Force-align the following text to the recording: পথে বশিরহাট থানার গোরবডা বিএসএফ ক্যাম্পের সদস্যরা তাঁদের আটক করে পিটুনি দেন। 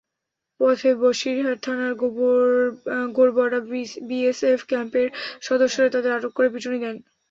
পথে 0.59 0.89
বশিরহাট 1.01 1.57
থানার 1.65 1.93
গোরবডা 3.17 3.59
বিএসএফ 4.09 4.61
ক্যাম্পের 4.69 5.07
সদস্যরা 5.41 5.93
তাঁদের 5.93 6.15
আটক 6.17 6.31
করে 6.35 6.49
পিটুনি 6.53 6.77
দেন। 6.79 6.95